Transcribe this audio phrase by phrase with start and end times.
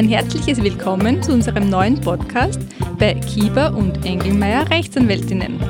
[0.00, 2.58] Ein herzliches Willkommen zu unserem neuen Podcast
[2.98, 5.60] bei Kieber und Engelmeier Rechtsanwältinnen.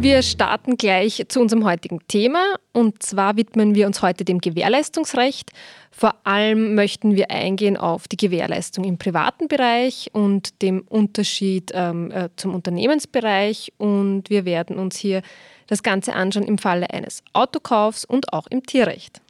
[0.00, 5.52] Wir starten gleich zu unserem heutigen Thema und zwar widmen wir uns heute dem Gewährleistungsrecht.
[5.92, 12.10] Vor allem möchten wir eingehen auf die Gewährleistung im privaten Bereich und dem Unterschied ähm,
[12.10, 15.22] äh, zum Unternehmensbereich und wir werden uns hier
[15.66, 19.20] das Ganze anschauen im Falle eines Autokaufs und auch im Tierrecht.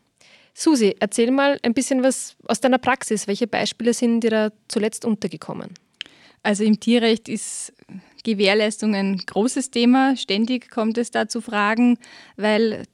[0.54, 3.26] Susi, erzähl mal ein bisschen was aus deiner Praxis.
[3.26, 5.74] Welche Beispiele sind dir da zuletzt untergekommen?
[6.42, 7.74] Also im Tierrecht ist
[8.24, 10.16] Gewährleistung ein großes Thema.
[10.16, 11.98] Ständig kommt es da zu Fragen,
[12.36, 12.84] weil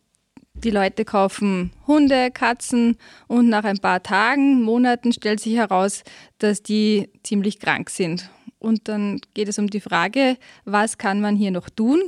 [0.54, 2.96] die Leute kaufen Hunde, Katzen
[3.28, 6.02] und nach ein paar Tagen, Monaten stellt sich heraus,
[6.38, 8.30] dass die ziemlich krank sind.
[8.58, 12.00] Und dann geht es um die Frage, was kann man hier noch tun?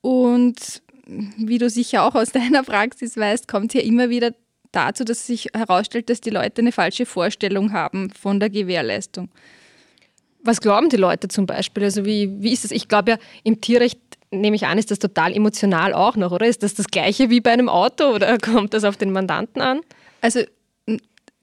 [0.00, 4.32] Und wie du sicher auch aus deiner Praxis weißt, kommt hier immer wieder
[4.72, 9.28] dazu, dass sich herausstellt, dass die Leute eine falsche Vorstellung haben von der Gewährleistung.
[10.42, 11.84] Was glauben die Leute zum Beispiel?
[11.84, 12.70] Also wie, wie ist es?
[12.70, 13.98] Ich glaube ja, im Tierrecht
[14.30, 16.46] nehme ich an, ist das total emotional auch noch, oder?
[16.46, 19.80] Ist das das gleiche wie bei einem Auto oder kommt das auf den Mandanten an?
[20.20, 20.40] Also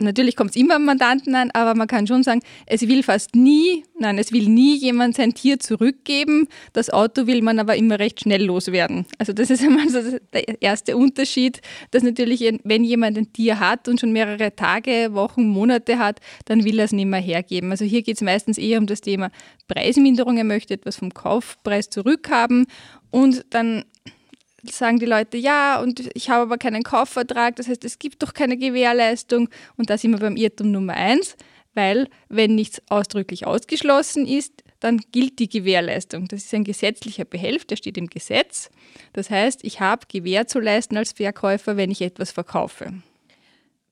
[0.01, 3.35] natürlich kommt es immer am Mandanten an, aber man kann schon sagen, es will fast
[3.35, 6.47] nie, nein, es will nie jemand sein Tier zurückgeben.
[6.73, 9.05] Das Auto will man aber immer recht schnell loswerden.
[9.17, 9.99] Also das ist einmal so
[10.33, 15.47] der erste Unterschied, dass natürlich, wenn jemand ein Tier hat und schon mehrere Tage, Wochen,
[15.47, 17.71] Monate hat, dann will er es nicht mehr hergeben.
[17.71, 19.31] Also hier geht es meistens eher um das Thema
[19.67, 20.37] Preisminderung.
[20.37, 22.65] Er möchte etwas vom Kaufpreis zurückhaben
[23.09, 23.83] und dann
[24.63, 28.33] sagen die Leute, ja, und ich habe aber keinen Kaufvertrag, das heißt, es gibt doch
[28.33, 29.49] keine Gewährleistung.
[29.77, 31.35] Und da sind wir beim Irrtum Nummer eins,
[31.73, 36.27] weil wenn nichts ausdrücklich ausgeschlossen ist, dann gilt die Gewährleistung.
[36.27, 38.69] Das ist ein gesetzlicher Behelf, der steht im Gesetz.
[39.13, 42.93] Das heißt, ich habe Gewähr zu leisten als Verkäufer, wenn ich etwas verkaufe.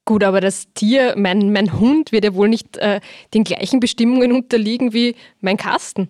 [0.06, 3.00] Gut, aber das Tier, mein, mein Hund, wird ja wohl nicht äh,
[3.36, 6.10] den gleichen Bestimmungen unterliegen wie mein Kasten.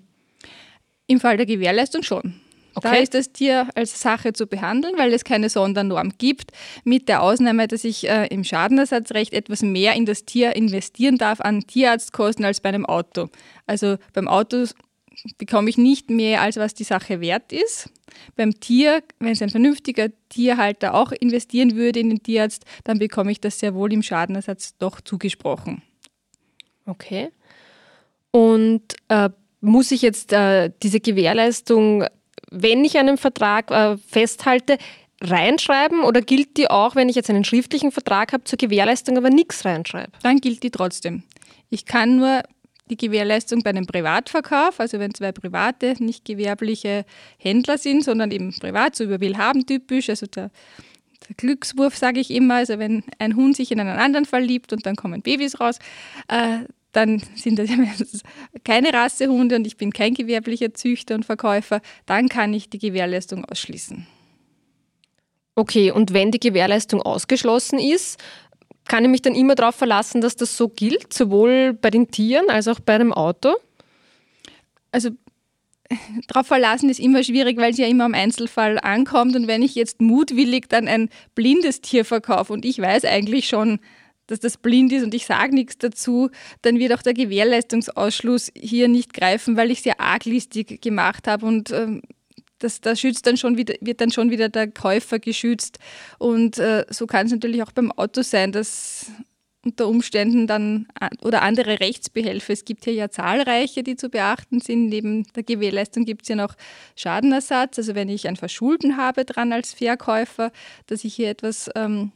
[1.08, 2.40] Im Fall der Gewährleistung schon.
[2.80, 2.96] Okay.
[2.96, 6.52] Da ist das Tier als Sache zu behandeln, weil es keine Sondernorm gibt,
[6.86, 11.42] mit der Ausnahme, dass ich äh, im Schadenersatzrecht etwas mehr in das Tier investieren darf
[11.42, 13.28] an Tierarztkosten als bei einem Auto.
[13.68, 14.66] Also beim Auto
[15.38, 17.90] bekomme ich nicht mehr, als was die Sache wert ist.
[18.38, 23.32] Beim Tier, wenn es ein vernünftiger Tierhalter auch investieren würde in den Tierarzt, dann bekomme
[23.32, 25.82] ich das sehr wohl im Schadenersatz doch zugesprochen.
[26.86, 27.30] Okay.
[28.32, 29.30] Und äh,
[29.62, 32.06] muss ich jetzt äh, diese Gewährleistung
[32.52, 34.78] wenn ich einen Vertrag äh, festhalte,
[35.22, 39.30] reinschreiben oder gilt die auch, wenn ich jetzt einen schriftlichen Vertrag habe, zur Gewährleistung aber
[39.30, 40.12] nichts reinschreibe?
[40.24, 41.24] Dann gilt die trotzdem.
[41.70, 42.44] Ich kann nur
[42.90, 47.06] die Gewährleistung bei einem Privatverkauf, also wenn zwei private, nicht gewerbliche
[47.38, 50.50] Händler sind, sondern eben privat, so über Willhaben typisch, also der,
[51.28, 54.86] der Glückswurf sage ich immer, also wenn ein Hund sich in einen anderen verliebt und
[54.86, 55.78] dann kommen Babys raus,
[56.30, 56.62] äh,
[56.92, 57.70] dann sind das
[58.64, 63.46] keine Rassehunde und ich bin kein gewerblicher Züchter und Verkäufer, dann kann ich die Gewährleistung
[63.46, 64.08] ausschließen.
[65.56, 68.18] Okay, und wenn die Gewährleistung ausgeschlossen ist,
[68.88, 72.50] kann ich mich dann immer darauf verlassen, dass das so gilt, sowohl bei den Tieren
[72.50, 73.56] als auch bei einem Auto?
[74.92, 75.10] Also
[76.28, 79.36] darauf verlassen ist immer schwierig, weil es ja immer am Einzelfall ankommt.
[79.36, 83.80] Und wenn ich jetzt mutwillig dann ein blindes Tier verkaufe und ich weiß eigentlich schon,
[84.30, 86.30] dass das blind ist und ich sage nichts dazu,
[86.62, 91.46] dann wird auch der Gewährleistungsausschluss hier nicht greifen, weil ich es ja arglistig gemacht habe
[91.46, 92.02] und ähm,
[92.60, 95.80] das, das schützt dann schon wieder, wird dann schon wieder der Käufer geschützt.
[96.18, 99.08] Und äh, so kann es natürlich auch beim Auto sein, dass
[99.64, 100.88] unter Umständen dann
[101.22, 102.54] oder andere Rechtsbehelfe.
[102.54, 104.88] Es gibt hier ja zahlreiche, die zu beachten sind.
[104.88, 106.56] Neben der Gewährleistung gibt es ja noch
[106.96, 107.78] Schadenersatz.
[107.78, 110.52] Also wenn ich ein Verschulden habe dran als Verkäufer,
[110.88, 112.12] dass ich hier etwas ähm,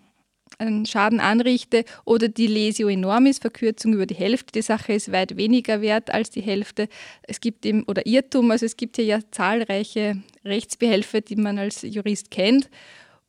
[0.59, 4.52] einen Schaden anrichte oder die Lesio enormis, Verkürzung über die Hälfte.
[4.52, 6.88] Die Sache ist weit weniger wert als die Hälfte.
[7.24, 11.81] Es gibt eben, oder Irrtum, also es gibt hier ja zahlreiche Rechtsbehelfe, die man als
[11.81, 12.69] Jurist kennt.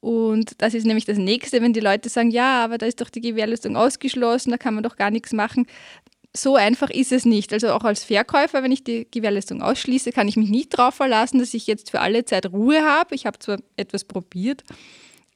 [0.01, 3.09] Und das ist nämlich das Nächste, wenn die Leute sagen, ja, aber da ist doch
[3.09, 5.67] die Gewährleistung ausgeschlossen, da kann man doch gar nichts machen.
[6.37, 7.55] So einfach ist es nicht.
[7.55, 11.39] Also auch als Verkäufer, wenn ich die Gewährleistung ausschließe, kann ich mich nicht darauf verlassen,
[11.39, 13.15] dass ich jetzt für alle Zeit Ruhe habe.
[13.15, 14.63] Ich habe zwar etwas probiert,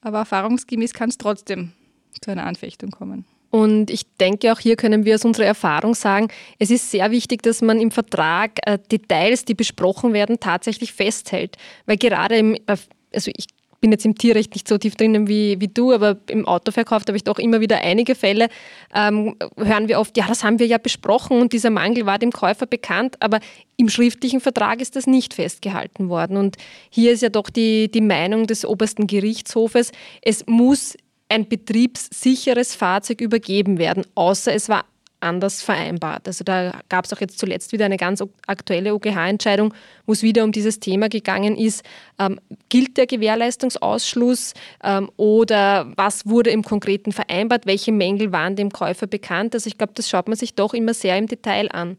[0.01, 1.73] aber erfahrungsgemäß kann es trotzdem
[2.21, 3.25] zu einer Anfechtung kommen.
[3.51, 6.29] Und ich denke, auch hier können wir aus unserer Erfahrung sagen,
[6.59, 11.57] es ist sehr wichtig, dass man im Vertrag äh, Details, die besprochen werden, tatsächlich festhält.
[11.87, 12.77] Weil gerade im, äh,
[13.15, 13.47] also ich
[13.81, 17.17] bin jetzt im Tierrecht nicht so tief drinnen wie, wie du, aber im Autoverkauf habe
[17.17, 18.49] ich doch immer wieder einige Fälle,
[18.95, 22.33] ähm, hören wir oft, ja, das haben wir ja besprochen und dieser Mangel war dem
[22.33, 23.41] Käufer bekannt, aber
[23.77, 26.37] im schriftlichen Vertrag ist das nicht festgehalten worden.
[26.37, 26.57] Und
[26.91, 29.93] hier ist ja doch die, die Meinung des obersten Gerichtshofes,
[30.23, 30.97] es muss
[31.29, 34.85] ein betriebssicheres Fahrzeug übergeben werden, außer es war
[35.21, 36.27] anders vereinbart.
[36.27, 39.75] Also da gab es auch jetzt zuletzt wieder eine ganz aktuelle OGH-Entscheidung,
[40.07, 41.85] wo es wieder um dieses Thema gegangen ist,
[42.19, 48.71] ähm, gilt der Gewährleistungsausschluss ähm, oder was wurde im Konkreten vereinbart, welche Mängel waren dem
[48.71, 49.55] Käufer bekannt.
[49.55, 51.97] Also ich glaube, das schaut man sich doch immer sehr im Detail an.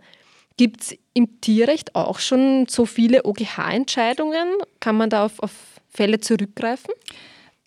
[0.57, 4.50] Gibt es im Tierrecht auch schon so viele OGH-Entscheidungen?
[4.80, 5.51] Kann man da auf, auf
[5.89, 6.94] Fälle zurückgreifen?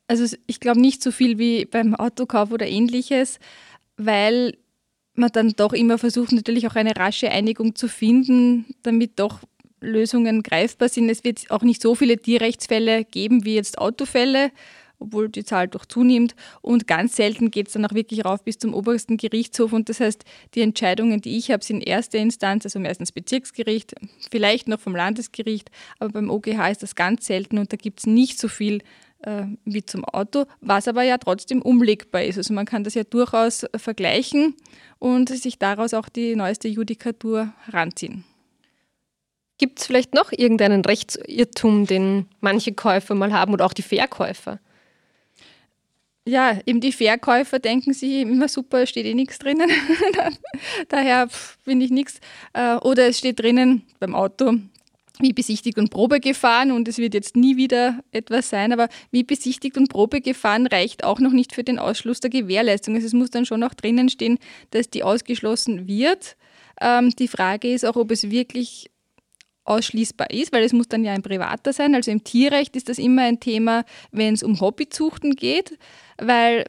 [0.09, 3.39] Also ich glaube nicht so viel wie beim Autokauf oder ähnliches,
[3.97, 4.59] weil
[5.15, 9.41] man dann doch immer versucht, natürlich auch eine rasche Einigung zu finden, damit doch
[9.81, 11.11] Lösungen greifbar sind.
[11.11, 14.53] Es wird auch nicht so viele Tierrechtsfälle geben wie jetzt Autofälle,
[14.99, 16.35] obwohl die Zahl doch zunimmt.
[16.61, 19.73] Und ganz selten geht es dann auch wirklich rauf bis zum obersten Gerichtshof.
[19.73, 20.25] Und das heißt,
[20.55, 23.95] die Entscheidungen, die ich habe, sind erste Instanz, also meistens Bezirksgericht,
[24.31, 28.07] vielleicht noch vom Landesgericht, aber beim OGH ist das ganz selten und da gibt es
[28.07, 28.83] nicht so viel
[29.23, 32.39] äh, wie zum Auto, was aber ja trotzdem umlegbar ist.
[32.39, 34.55] Also man kann das ja durchaus vergleichen
[34.99, 38.25] und sich daraus auch die neueste Judikatur heranziehen.
[39.59, 44.59] Gibt es vielleicht noch irgendeinen Rechtsirrtum, den manche Käufer mal haben oder auch die Verkäufer?
[46.25, 49.71] Ja, eben die Verkäufer denken sich immer super, steht eh nichts drinnen.
[50.89, 52.21] Daher finde ich nichts.
[52.53, 54.55] Äh, oder es steht drinnen beim Auto,
[55.23, 59.23] wie besichtigt und Probe gefahren und es wird jetzt nie wieder etwas sein, aber wie
[59.23, 62.95] besichtigt und Probe gefahren reicht auch noch nicht für den Ausschluss der Gewährleistung.
[62.95, 64.39] Also es muss dann schon noch drinnen stehen,
[64.71, 66.37] dass die ausgeschlossen wird.
[66.81, 68.91] Ähm, die Frage ist auch, ob es wirklich
[69.65, 71.95] ausschließbar ist, weil es muss dann ja ein privater sein.
[71.95, 75.79] Also im Tierrecht ist das immer ein Thema, wenn es um Hobbyzuchten geht,
[76.19, 76.65] weil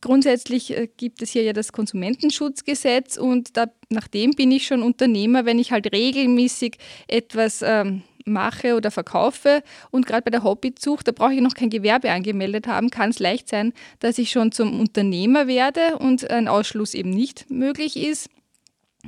[0.00, 4.82] Grundsätzlich äh, gibt es hier ja das Konsumentenschutzgesetz und da, nach dem bin ich schon
[4.82, 6.76] Unternehmer, wenn ich halt regelmäßig
[7.08, 9.62] etwas ähm, mache oder verkaufe.
[9.90, 13.18] Und gerade bei der Hobbyzucht, da brauche ich noch kein Gewerbe angemeldet haben, kann es
[13.18, 18.28] leicht sein, dass ich schon zum Unternehmer werde und ein Ausschluss eben nicht möglich ist,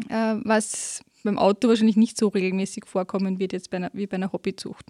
[0.08, 4.16] äh, was beim Auto wahrscheinlich nicht so regelmäßig vorkommen wird jetzt bei einer, wie bei
[4.16, 4.86] einer Hobbyzucht.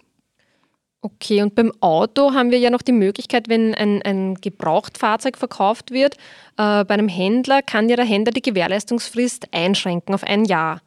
[1.03, 5.89] Okay, und beim Auto haben wir ja noch die Möglichkeit, wenn ein, ein Gebrauchtfahrzeug verkauft
[5.89, 6.15] wird,
[6.57, 10.81] äh, bei einem Händler kann ja der Händler die Gewährleistungsfrist einschränken auf ein Jahr.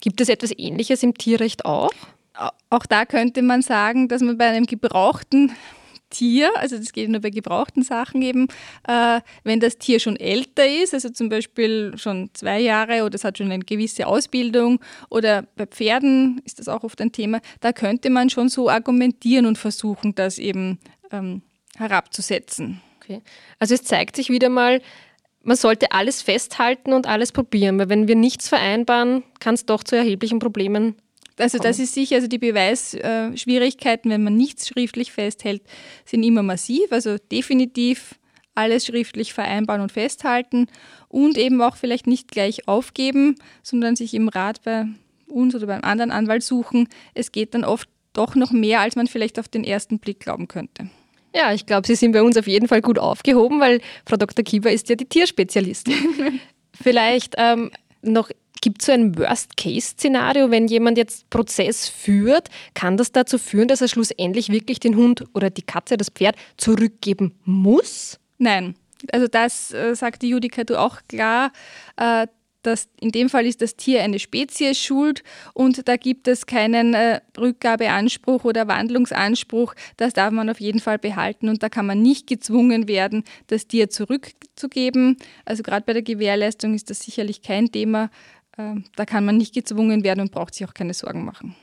[0.00, 1.90] Gibt es etwas Ähnliches im Tierrecht auch?
[2.70, 5.52] Auch da könnte man sagen, dass man bei einem gebrauchten
[6.10, 8.48] Tier, also das geht nur bei gebrauchten Sachen eben,
[8.86, 13.24] äh, wenn das Tier schon älter ist, also zum Beispiel schon zwei Jahre oder es
[13.24, 17.72] hat schon eine gewisse Ausbildung oder bei Pferden ist das auch oft ein Thema, da
[17.72, 20.78] könnte man schon so argumentieren und versuchen, das eben
[21.10, 21.42] ähm,
[21.76, 22.80] herabzusetzen.
[23.02, 23.22] Okay.
[23.58, 24.80] Also es zeigt sich wieder mal,
[25.42, 29.82] man sollte alles festhalten und alles probieren, weil wenn wir nichts vereinbaren, kann es doch
[29.82, 30.96] zu erheblichen Problemen
[31.38, 35.62] also das ist sicher, also die Beweisschwierigkeiten, wenn man nichts schriftlich festhält,
[36.04, 36.90] sind immer massiv.
[36.90, 38.14] Also definitiv
[38.54, 40.66] alles schriftlich vereinbaren und festhalten
[41.08, 44.86] und eben auch vielleicht nicht gleich aufgeben, sondern sich im Rat bei
[45.28, 46.88] uns oder beim anderen Anwalt suchen.
[47.14, 50.48] Es geht dann oft doch noch mehr, als man vielleicht auf den ersten Blick glauben
[50.48, 50.90] könnte.
[51.34, 54.44] Ja, ich glaube, Sie sind bei uns auf jeden Fall gut aufgehoben, weil Frau Dr.
[54.44, 56.40] Kieber ist ja die Tierspezialistin.
[56.82, 57.70] vielleicht ähm,
[58.02, 58.30] noch
[58.60, 63.80] Gibt es so ein Worst-Case-Szenario, wenn jemand jetzt Prozess führt, kann das dazu führen, dass
[63.80, 68.18] er schlussendlich wirklich den Hund oder die Katze, das Pferd zurückgeben muss?
[68.38, 68.74] Nein.
[69.12, 71.52] Also das äh, sagt die Judikatur auch klar.
[71.96, 72.26] Äh,
[72.68, 75.22] dass in dem Fall ist das Tier eine Spezies schuld
[75.54, 79.74] und da gibt es keinen äh, Rückgabeanspruch oder Wandlungsanspruch.
[79.96, 83.66] Das darf man auf jeden Fall behalten und da kann man nicht gezwungen werden, das
[83.66, 85.16] Tier zurückzugeben.
[85.44, 88.10] Also gerade bei der Gewährleistung ist das sicherlich kein Thema.
[88.56, 91.56] Ähm, da kann man nicht gezwungen werden und braucht sich auch keine Sorgen machen.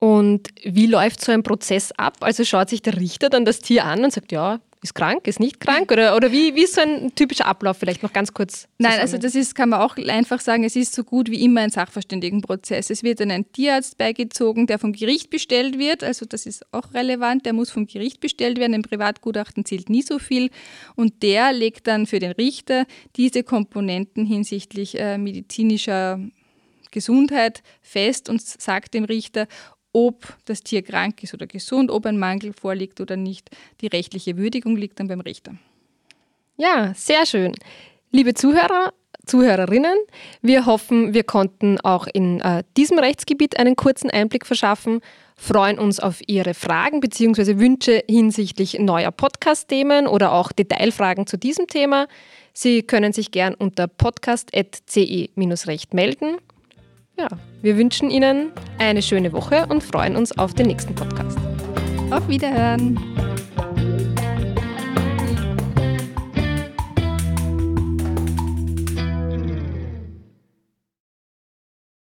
[0.00, 2.18] Und wie läuft so ein Prozess ab?
[2.20, 5.40] Also schaut sich der Richter dann das Tier an und sagt, ja, ist krank, ist
[5.40, 5.90] nicht krank?
[5.90, 8.68] Oder, oder wie, wie ist so ein typischer Ablauf vielleicht noch ganz kurz?
[8.78, 11.62] Nein, also das ist, kann man auch einfach sagen, es ist so gut wie immer
[11.62, 12.90] ein Sachverständigenprozess.
[12.90, 16.04] Es wird dann ein Tierarzt beigezogen, der vom Gericht bestellt wird.
[16.04, 18.74] Also das ist auch relevant, der muss vom Gericht bestellt werden.
[18.74, 20.50] Ein Privatgutachten zählt nie so viel.
[20.94, 26.20] Und der legt dann für den Richter diese Komponenten hinsichtlich äh, medizinischer
[26.90, 29.46] Gesundheit fest und sagt dem Richter,
[30.06, 33.50] ob das Tier krank ist oder gesund, ob ein Mangel vorliegt oder nicht.
[33.80, 35.56] Die rechtliche Würdigung liegt dann beim Richter.
[36.56, 37.52] Ja, sehr schön.
[38.12, 38.92] Liebe Zuhörer,
[39.26, 39.98] Zuhörerinnen.
[40.40, 45.00] Wir hoffen, wir konnten auch in äh, diesem Rechtsgebiet einen kurzen Einblick verschaffen,
[45.36, 47.58] freuen uns auf Ihre Fragen bzw.
[47.58, 52.06] Wünsche hinsichtlich neuer Podcast-Themen oder auch Detailfragen zu diesem Thema.
[52.52, 56.36] Sie können sich gern unter podcast.ce-recht melden.
[57.18, 57.26] Ja,
[57.62, 61.36] wir wünschen Ihnen eine schöne Woche und freuen uns auf den nächsten Podcast.
[62.12, 62.96] Auf Wiederhören!